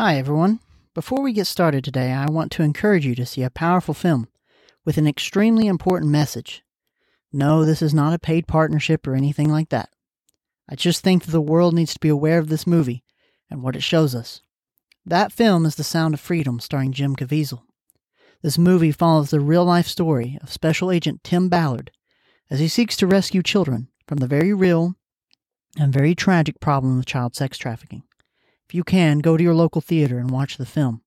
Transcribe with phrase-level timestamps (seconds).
[0.00, 0.60] Hi, everyone.
[0.94, 4.28] Before we get started today, I want to encourage you to see a powerful film
[4.84, 6.62] with an extremely important message.
[7.32, 9.88] No, this is not a paid partnership or anything like that.
[10.68, 13.02] I just think that the world needs to be aware of this movie
[13.50, 14.40] and what it shows us.
[15.04, 17.62] That film is The Sound of Freedom, starring Jim Caviezel.
[18.40, 21.90] This movie follows the real life story of Special Agent Tim Ballard
[22.48, 24.94] as he seeks to rescue children from the very real
[25.76, 28.04] and very tragic problem of child sex trafficking.
[28.68, 31.00] If you can, go to your local theater and watch the film.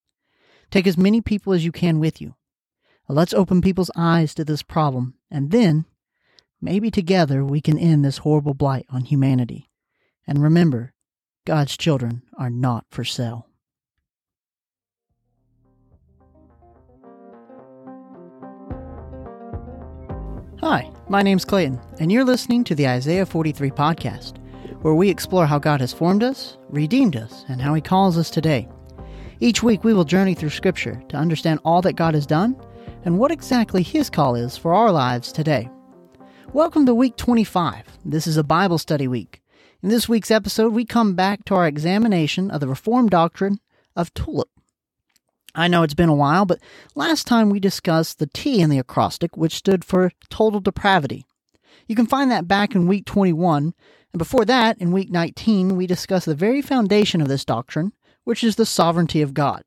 [0.72, 2.34] Take as many people as you can with you.
[3.08, 5.86] Let's open people's eyes to this problem, and then,
[6.60, 9.70] maybe together, we can end this horrible blight on humanity.
[10.26, 10.94] And remember,
[11.46, 13.46] God's children are not for sale.
[20.62, 24.41] Hi, my name's Clayton, and you're listening to the Isaiah 43 podcast,
[24.82, 28.32] where we explore how God has formed us, redeemed us, and how He calls us
[28.32, 28.68] today.
[29.40, 32.56] Each week, we will journey through Scripture to understand all that God has done
[33.06, 35.70] and what exactly His call is for our lives today.
[36.52, 37.86] Welcome to week 25.
[38.04, 39.42] This is a Bible study week.
[39.84, 43.60] In this week's episode, we come back to our examination of the Reformed doctrine
[43.96, 44.50] of tulip.
[45.54, 46.60] I know it's been a while, but
[46.96, 51.26] last time we discussed the T in the acrostic, which stood for total depravity.
[51.88, 53.74] You can find that back in week 21,
[54.14, 58.44] and before that, in week 19, we discussed the very foundation of this doctrine, which
[58.44, 59.64] is the sovereignty of God.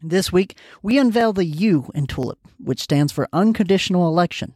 [0.00, 4.54] This week, we unveil the U in TULIP, which stands for unconditional election.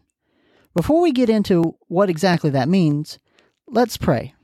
[0.75, 3.19] Before we get into what exactly that means,
[3.67, 4.35] let's pray.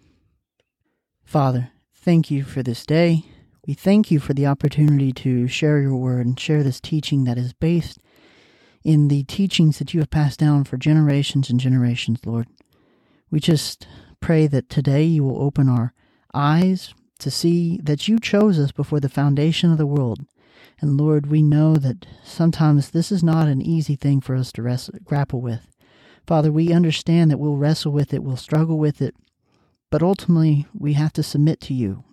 [1.24, 3.24] Father, thank you for this day.
[3.66, 7.36] We thank you for the opportunity to share your word and share this teaching that
[7.36, 7.98] is based
[8.84, 12.46] in the teachings that you have passed down for generations and generations, Lord.
[13.30, 13.88] We just
[14.20, 15.92] pray that today you will open our
[16.34, 20.26] eyes to see that you chose us before the foundation of the world.
[20.80, 24.62] And Lord, we know that sometimes this is not an easy thing for us to
[24.62, 25.66] wrestle, grapple with.
[26.26, 29.14] Father, we understand that we'll wrestle with it, we'll struggle with it,
[29.90, 32.04] but ultimately we have to submit to you.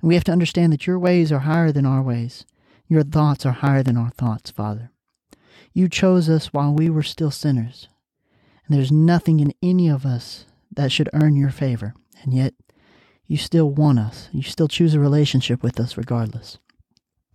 [0.00, 2.44] And we have to understand that your ways are higher than our ways.
[2.88, 4.90] Your thoughts are higher than our thoughts, Father.
[5.72, 7.88] You chose us while we were still sinners.
[8.66, 10.44] And there's nothing in any of us
[10.76, 11.94] that should earn your favor.
[12.22, 12.54] And yet,
[13.26, 14.28] you still want us.
[14.32, 16.58] You still choose a relationship with us regardless.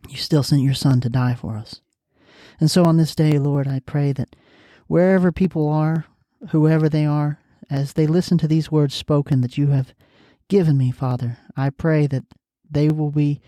[0.07, 1.81] You still sent your Son to die for us.
[2.59, 4.35] And so on this day, Lord, I pray that
[4.87, 6.05] wherever people are,
[6.49, 7.39] whoever they are,
[7.69, 9.93] as they listen to these words spoken that you have
[10.47, 12.25] given me, Father, I pray that
[12.69, 13.41] they will be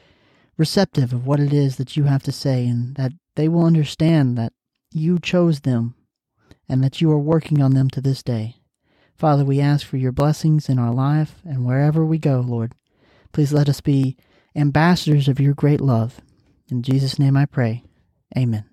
[0.58, 4.38] receptive of what it is that you have to say and that they will understand
[4.38, 4.54] that
[4.92, 5.96] you chose them
[6.70, 8.61] and that you are working on them to this day.
[9.22, 12.74] Father, we ask for your blessings in our life and wherever we go, Lord.
[13.32, 14.18] Please let us be
[14.56, 16.22] ambassadors of your great love.
[16.72, 17.84] In Jesus' name I pray.
[18.36, 18.66] Amen.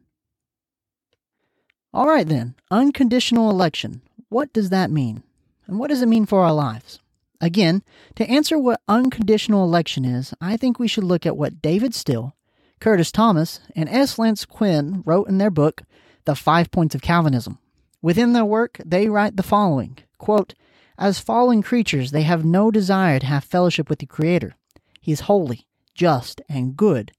[1.93, 4.01] All right, then, unconditional election.
[4.31, 5.23] What does that mean?
[5.67, 6.99] And what does it mean for our lives?
[7.43, 7.83] Again,
[8.15, 12.35] to answer what unconditional election is, I think we should look at what David Steele,
[12.81, 14.19] Curtis Thomas, and S.
[14.19, 15.83] Lance Quinn wrote in their book,
[16.25, 17.59] The Five Points of Calvinism.
[18.01, 20.55] Within their work, they write the following quote,
[20.99, 24.57] As fallen creatures, they have no desire to have fellowship with the Creator.
[25.01, 27.13] He is holy, just, and good,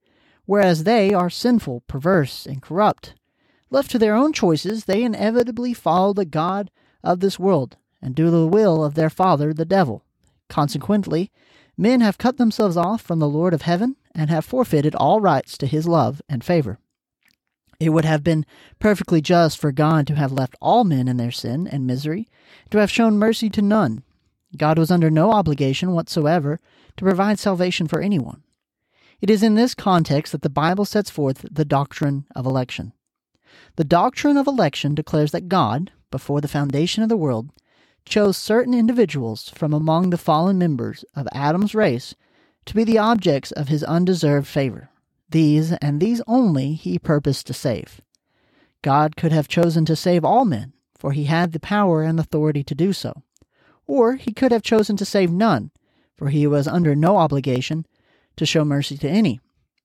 [0.46, 3.14] whereas they are sinful, perverse, and corrupt.
[3.70, 6.72] Left to their own choices, they inevitably follow the God
[7.04, 10.04] of this world and do the will of their father, the devil.
[10.48, 11.31] Consequently,
[11.78, 15.58] men have cut themselves off from the Lord of heaven and have forfeited all rights
[15.58, 16.80] to his love and favor.
[17.79, 18.45] It would have been
[18.78, 22.28] perfectly just for God to have left all men in their sin and misery,
[22.72, 24.03] to have shown mercy to none.
[24.57, 26.59] God was under no obligation whatsoever
[26.97, 28.44] to provide salvation for anyone.
[29.22, 32.94] It is in this context that the Bible sets forth the doctrine of election.
[33.75, 37.50] The doctrine of election declares that God, before the foundation of the world,
[38.06, 42.16] chose certain individuals from among the fallen members of Adam's race
[42.66, 44.89] to be the objects of his undeserved favor.
[45.31, 48.01] These, and these only, he purposed to save.
[48.81, 52.63] God could have chosen to save all men, for he had the power and authority
[52.63, 53.24] to do so.
[53.86, 55.71] Or he could have chosen to save none,
[56.15, 57.86] for he was under no obligation
[58.38, 59.39] to show mercy to any.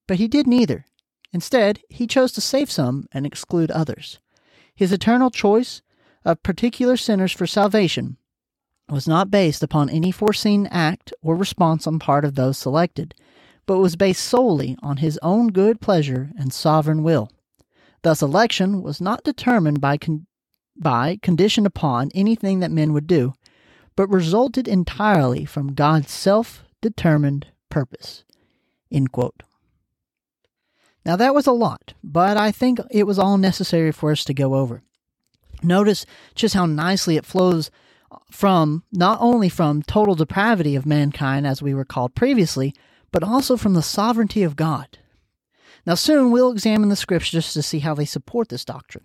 [0.06, 0.86] But he did neither.
[1.32, 4.20] Instead, he chose to save some and exclude others.
[4.74, 5.82] His eternal choice
[6.24, 8.16] of particular sinners for salvation
[8.88, 13.14] was not based upon any foreseen act or response on part of those selected,
[13.66, 17.30] but was based solely on his own good pleasure and sovereign will.
[18.02, 20.26] Thus, election was not determined by, con-
[20.76, 23.32] by conditioned upon anything that men would do,
[23.96, 28.24] but resulted entirely from God's self determined purpose.
[31.06, 34.34] Now, that was a lot, but I think it was all necessary for us to
[34.34, 34.82] go over.
[35.62, 37.70] Notice just how nicely it flows
[38.30, 42.74] from not only from total depravity of mankind, as we were called previously,
[43.14, 44.98] but also from the sovereignty of God.
[45.86, 49.04] Now, soon we'll examine the scriptures to see how they support this doctrine.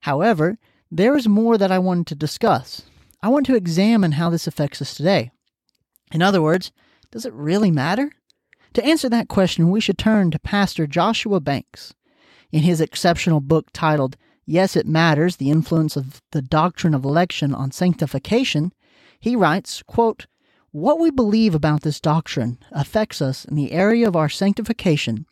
[0.00, 0.58] However,
[0.90, 2.82] there is more that I wanted to discuss.
[3.22, 5.30] I want to examine how this affects us today.
[6.10, 6.72] In other words,
[7.12, 8.10] does it really matter?
[8.72, 11.94] To answer that question, we should turn to Pastor Joshua Banks.
[12.50, 17.54] In his exceptional book titled Yes, It Matters The Influence of the Doctrine of Election
[17.54, 18.72] on Sanctification,
[19.20, 20.26] he writes, quote,
[20.72, 25.26] What we believe about this doctrine affects us in the area of our sanctification,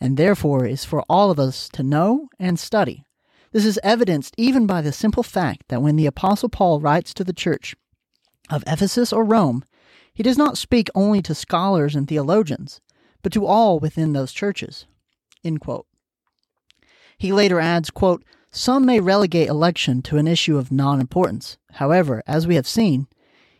[0.00, 3.04] and therefore is for all of us to know and study.
[3.52, 7.24] This is evidenced even by the simple fact that when the Apostle Paul writes to
[7.24, 7.74] the church
[8.50, 9.64] of Ephesus or Rome,
[10.12, 12.80] he does not speak only to scholars and theologians,
[13.22, 14.86] but to all within those churches.
[17.18, 21.58] He later adds, quote, some may relegate election to an issue of non importance.
[21.72, 23.06] However, as we have seen,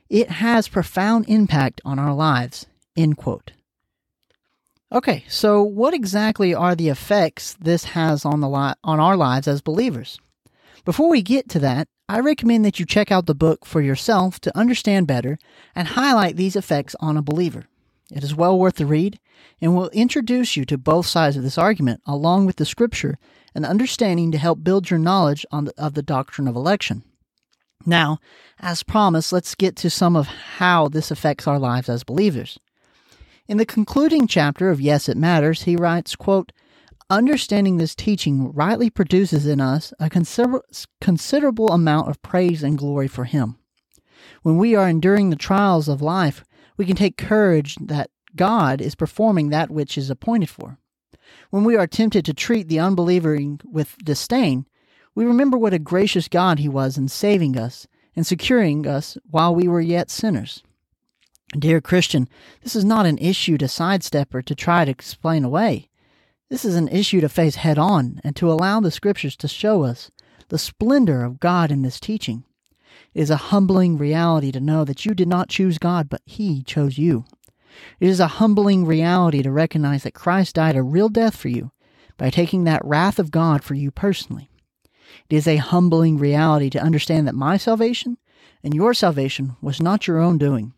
[0.09, 2.67] it has profound impact on our lives.
[2.97, 3.53] End quote.
[4.93, 9.49] Okay, so what exactly are the effects this has on the li- on our lives
[9.49, 10.19] as believers?
[10.85, 14.39] Before we get to that, I recommend that you check out the book for yourself
[14.41, 15.39] to understand better
[15.75, 17.67] and highlight these effects on a believer.
[18.13, 19.19] It is well worth the read
[19.61, 23.19] and will introduce you to both sides of this argument along with the scripture
[23.57, 27.03] and understanding to help build your knowledge the, of the doctrine of election.
[27.85, 28.19] Now,
[28.59, 32.59] as promised, let's get to some of how this affects our lives as believers.
[33.49, 36.53] In the concluding chapter of Yes, It Matters, he writes, quote,
[37.09, 40.63] Understanding this teaching rightly produces in us a consider-
[41.01, 43.59] considerable amount of praise and glory for Him.
[44.43, 46.45] When we are enduring the trials of life,
[46.77, 50.79] we can take courage that God is performing that which is appointed for.
[51.51, 54.67] When we are tempted to treat the unbeliever with disdain,
[55.17, 59.55] we remember what a gracious God He was in saving us and securing us while
[59.55, 60.63] we were yet sinners.
[61.59, 62.29] Dear Christian,
[62.63, 65.89] this is not an issue to sidestep or to try to explain away.
[66.51, 69.85] This is an issue to face head on and to allow the Scriptures to show
[69.85, 70.11] us
[70.49, 72.45] the splendor of God in this teaching.
[73.15, 76.63] It is a humbling reality to know that you did not choose God, but He
[76.63, 77.25] chose you.
[78.01, 81.73] It is a humbling reality to recognize that Christ died a real death for you
[82.19, 84.51] by taking that wrath of God for you personally.
[85.29, 88.19] It is a humbling reality to understand that my salvation
[88.63, 90.73] and your salvation was not your own doing,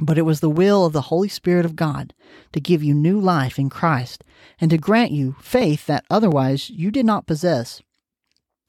[0.00, 2.14] but it was the will of the Holy Spirit of God
[2.52, 4.24] to give you new life in Christ
[4.60, 7.82] and to grant you faith that otherwise you did not possess.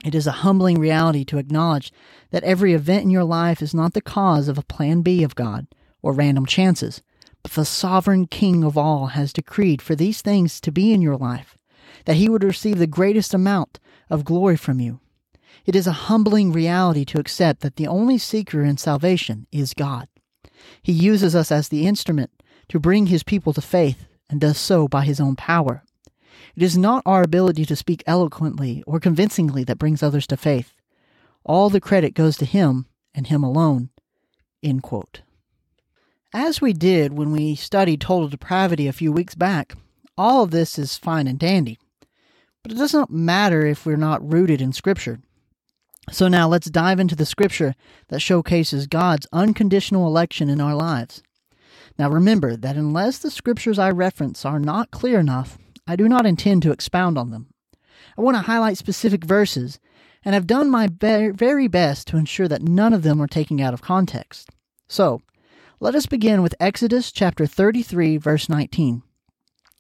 [0.06, 1.92] It is a humbling reality to acknowledge
[2.30, 5.36] that every event in your life is not the cause of a plan B of
[5.36, 5.68] God
[6.02, 7.02] or random chances,
[7.44, 11.18] but the sovereign King of all has decreed for these things to be in your
[11.18, 11.58] life,
[12.06, 13.80] that he would receive the greatest amount
[14.10, 15.00] of glory from you.
[15.66, 20.08] It is a humbling reality to accept that the only seeker in salvation is God.
[20.82, 22.32] He uses us as the instrument
[22.70, 25.84] to bring his people to faith and does so by his own power.
[26.56, 30.74] It is not our ability to speak eloquently or convincingly that brings others to faith.
[31.44, 33.90] All the credit goes to him and him alone.
[36.34, 39.76] As we did when we studied total depravity a few weeks back,
[40.18, 41.80] all of this is fine and dandy.
[42.68, 45.22] But it does not matter if we're not rooted in Scripture.
[46.12, 47.76] So now let's dive into the Scripture
[48.10, 51.24] that showcases God's unconditional election in our lives.
[51.98, 55.58] Now remember that unless the Scriptures I reference are not clear enough,
[55.88, 57.48] I do not intend to expound on them.
[58.18, 59.80] I want to highlight specific verses,
[60.26, 63.74] and have done my very best to ensure that none of them are taken out
[63.74, 64.50] of context.
[64.90, 65.22] So,
[65.80, 69.04] let us begin with Exodus chapter 33, verse 19.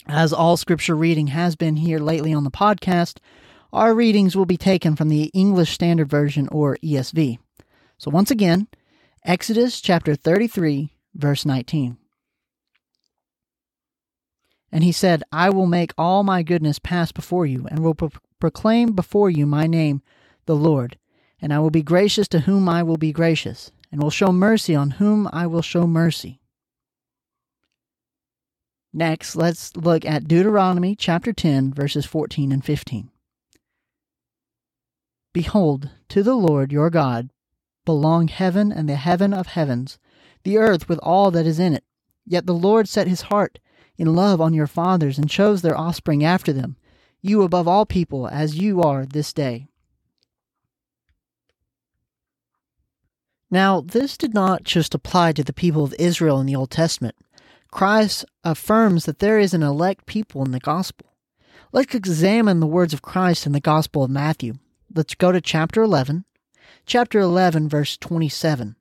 [0.09, 3.17] As all scripture reading has been here lately on the podcast,
[3.73, 7.39] our readings will be taken from the English Standard Version or ESV.
[7.97, 8.69] So once again,
[9.25, 11.97] Exodus chapter 33, verse 19.
[14.71, 18.11] And he said, I will make all my goodness pass before you, and will pro-
[18.39, 20.01] proclaim before you my name,
[20.45, 20.97] the Lord.
[21.41, 24.73] And I will be gracious to whom I will be gracious, and will show mercy
[24.73, 26.39] on whom I will show mercy.
[28.97, 33.11] Next, let's look at Deuteronomy chapter 10, verses 14 and 15.
[35.33, 37.29] Behold, to the Lord your God
[37.85, 39.99] belong heaven and the heaven of heavens,
[40.41, 41.83] the earth with all that is in it.
[42.25, 43.59] Yet the Lord set his heart
[43.99, 46.75] in love on your fathers and chose their offspring after them,
[47.21, 49.67] you above all people, as you are this day.
[53.51, 57.13] Now, this did not just apply to the people of Israel in the Old Testament.
[57.71, 61.13] Christ affirms that there is an elect people in the gospel.
[61.73, 64.53] Let's examine the words of Christ in the Gospel of Matthew.
[64.93, 66.23] Let's go to chapter 11.
[66.85, 68.77] Chapter 11, verse 27.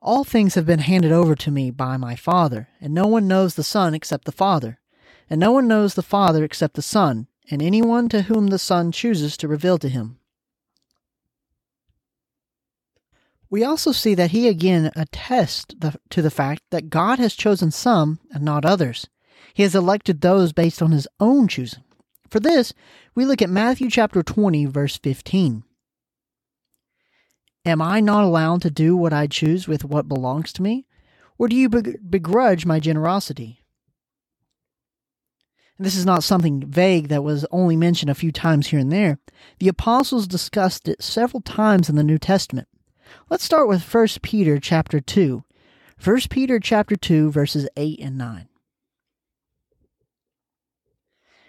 [0.00, 3.56] All things have been handed over to me by my Father, and no one knows
[3.56, 4.78] the Son except the Father,
[5.28, 8.92] and no one knows the Father except the Son, and anyone to whom the Son
[8.92, 10.19] chooses to reveal to him.
[13.50, 17.72] We also see that he again attests the, to the fact that God has chosen
[17.72, 19.08] some and not others.
[19.52, 21.82] He has elected those based on his own choosing.
[22.30, 22.72] For this,
[23.16, 25.64] we look at Matthew chapter 20, verse 15.
[27.66, 30.86] Am I not allowed to do what I choose with what belongs to me?
[31.36, 33.64] Or do you begrudge my generosity?
[35.78, 39.18] This is not something vague that was only mentioned a few times here and there.
[39.58, 42.68] The apostles discussed it several times in the New Testament.
[43.28, 45.44] Let's start with 1 Peter chapter 2.
[46.02, 48.48] 1 Peter chapter 2 verses 8 and 9.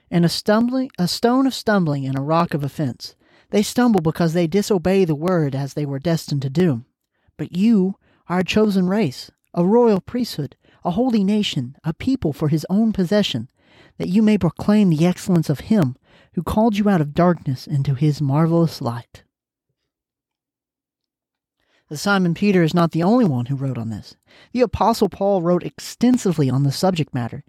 [0.10, 3.16] And a stumbling a stone of stumbling and a rock of offense
[3.52, 6.84] they stumble because they disobey the word as they were destined to do.
[7.38, 7.96] But you
[8.28, 12.94] are a chosen race, a royal priesthood, a holy nation, a people for his own
[12.94, 13.50] possession,
[13.98, 15.98] that you may proclaim the excellence of him
[16.34, 19.24] who called you out of darkness into his marvelous light.
[21.98, 24.16] Simon Peter is not the only one who wrote on this.
[24.54, 27.44] The Apostle Paul wrote extensively on the subject matter,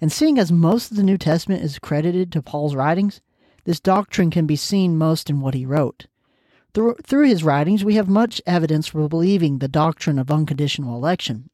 [0.00, 3.20] and seeing as most of the New Testament is credited to Paul's writings,
[3.64, 6.06] this doctrine can be seen most in what he wrote.
[6.74, 11.50] Through, through his writings, we have much evidence for believing the doctrine of unconditional election.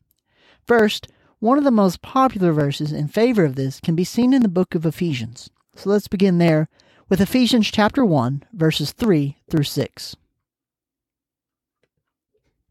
[0.67, 1.09] First,
[1.39, 4.49] one of the most popular verses in favor of this can be seen in the
[4.49, 5.51] book of Ephesians.
[5.77, 6.69] So let's begin there
[7.09, 10.17] with Ephesians chapter 1, verses 3 through 6.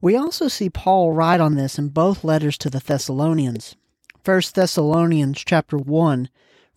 [0.00, 3.76] We also see Paul write on this in both letters to the Thessalonians.
[4.24, 6.28] 1 Thessalonians chapter 1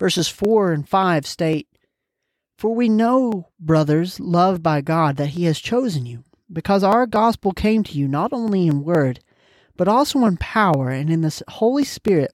[0.01, 1.67] Verses 4 and 5 state,
[2.57, 7.51] For we know, brothers, loved by God, that He has chosen you, because our gospel
[7.51, 9.19] came to you not only in word,
[9.77, 12.33] but also in power and in the Holy Spirit,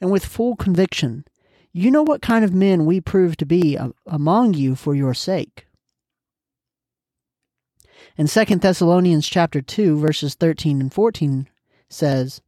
[0.00, 1.26] and with full conviction.
[1.70, 5.12] You know what kind of men we prove to be uh, among you for your
[5.12, 5.66] sake.
[8.16, 11.48] In 2 Thessalonians chapter 2 verses 13 and 14
[11.88, 12.42] says,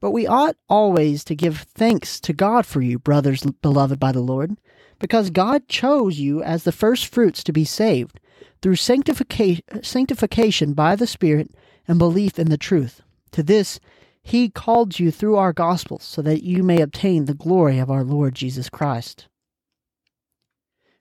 [0.00, 4.20] but we ought always to give thanks to God for you, brothers beloved by the
[4.20, 4.58] Lord,
[4.98, 8.18] because God chose you as the first fruits to be saved
[8.60, 11.52] through sanctification by the Spirit
[11.86, 13.02] and belief in the truth.
[13.30, 13.78] To this
[14.24, 18.02] he called you through our gospel, so that you may obtain the glory of our
[18.02, 19.28] Lord Jesus Christ.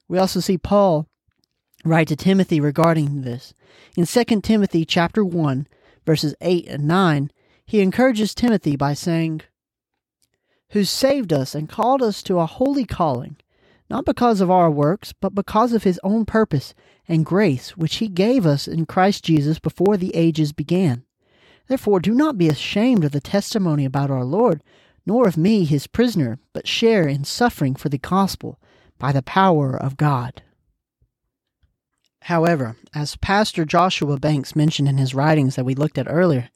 [0.08, 1.08] We also see Paul
[1.84, 3.54] write to Timothy regarding this.
[3.98, 5.68] In 2 Timothy chapter 1,
[6.06, 7.32] verses 8 and 9,
[7.66, 9.42] he encourages Timothy by saying,
[10.72, 13.38] Who saved us and called us to a holy calling,
[13.90, 16.74] not because of our works, but because of his own purpose
[17.08, 21.04] and grace, which he gave us in Christ Jesus before the ages began.
[21.68, 24.64] Therefore, do not be ashamed of the testimony about our Lord,
[25.06, 28.60] nor of me, his prisoner, but share in suffering for the gospel
[28.98, 30.44] by the power of God.
[32.26, 36.50] However, as Pastor Joshua Banks mentioned in his writings that we looked at earlier,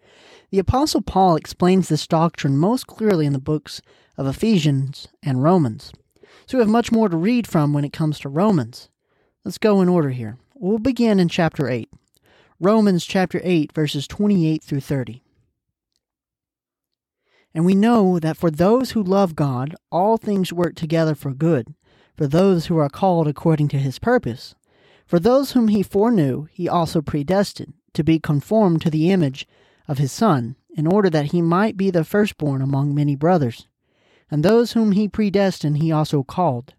[0.52, 3.82] the Apostle Paul explains this doctrine most clearly in the books
[4.16, 5.92] of Ephesians and Romans.
[6.46, 8.90] So we have much more to read from when it comes to Romans.
[9.44, 10.38] Let's go in order here.
[10.54, 11.90] We'll begin in chapter 8.
[12.60, 15.24] Romans chapter 8, verses 28 through 30.
[17.54, 21.74] And we know that for those who love God, all things work together for good,
[22.16, 24.56] for those who are called according to his purpose.
[25.06, 29.48] For those whom he foreknew, he also predestined to be conformed to the image
[29.88, 33.68] of his Son, in order that he might be the firstborn among many brothers.
[34.30, 36.74] And those whom he predestined he also called,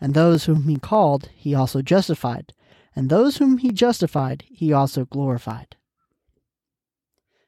[0.00, 2.52] and those whom he called he also justified,
[2.94, 5.76] and those whom he justified he also glorified.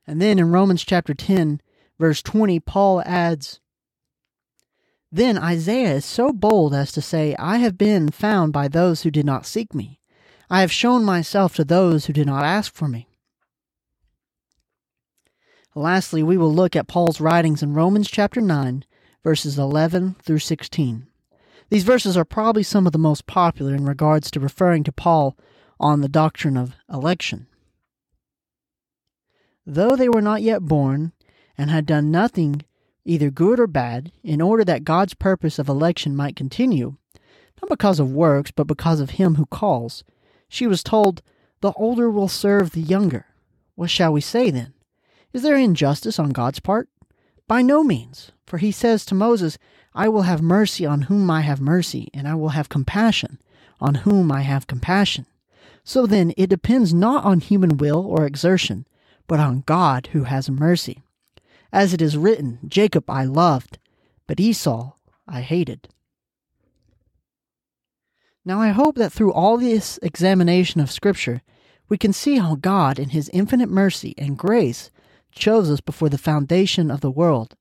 [0.06, 1.60] And then in Romans chapter 10,
[1.98, 3.60] verse 20, Paul adds,
[5.12, 9.10] Then Isaiah is so bold as to say, I have been found by those who
[9.10, 9.99] did not seek me.
[10.52, 13.06] I have shown myself to those who did not ask for me.
[15.76, 18.84] Lastly, we will look at Paul's writings in Romans chapter 9,
[19.22, 21.06] verses 11 through 16.
[21.68, 25.36] These verses are probably some of the most popular in regards to referring to Paul
[25.78, 27.46] on the doctrine of election.
[29.64, 31.12] Though they were not yet born
[31.56, 32.62] and had done nothing,
[33.04, 36.96] either good or bad, in order that God's purpose of election might continue,
[37.62, 40.02] not because of works, but because of him who calls,
[40.50, 41.22] she was told,
[41.62, 43.24] The older will serve the younger.
[43.76, 44.74] What shall we say then?
[45.32, 46.88] Is there injustice on God's part?
[47.48, 49.56] By no means, for he says to Moses,
[49.94, 53.40] I will have mercy on whom I have mercy, and I will have compassion
[53.80, 55.26] on whom I have compassion.
[55.84, 58.86] So then, it depends not on human will or exertion,
[59.26, 61.02] but on God who has mercy.
[61.72, 63.78] As it is written, Jacob I loved,
[64.26, 64.92] but Esau
[65.26, 65.88] I hated.
[68.44, 71.42] Now, I hope that through all this examination of Scripture,
[71.88, 74.90] we can see how God, in His infinite mercy and grace,
[75.30, 77.54] chose us before the foundation of the world.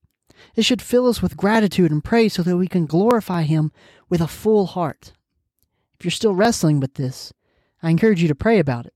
[0.56, 3.72] It should fill us with gratitude and praise so that we can glorify Him
[4.08, 5.12] with a full heart.
[6.00, 7.34] If you're still wrestling with this,
[7.84, 8.94] I encourage you to pray about it.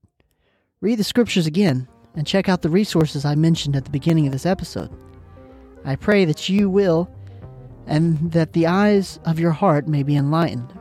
[0.79, 4.31] Read the Scriptures again and check out the resources I mentioned at the beginning of
[4.31, 4.89] this episode.
[5.83, 7.09] I pray that you will
[7.87, 10.73] and that the eyes of your heart may be enlightened.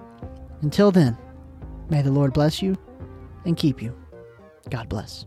[0.62, 1.18] Until then,
[1.90, 2.76] may the Lord bless you
[3.44, 3.94] and keep you.
[4.70, 5.26] God bless.